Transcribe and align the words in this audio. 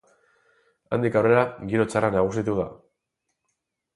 Handik 0.97 1.17
aurrera, 1.19 1.43
giro 1.73 1.85
txarra 1.91 2.11
nagusitu 2.17 2.57
da. 2.61 2.65